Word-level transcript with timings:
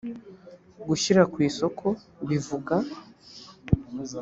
gushyira 0.87 1.21
ku 1.31 1.37
isoko 1.49 1.87
bivuga 2.27 2.75